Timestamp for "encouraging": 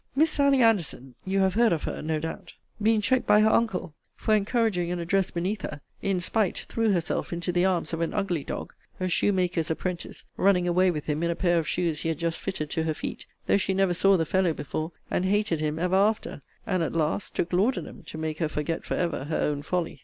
4.33-4.89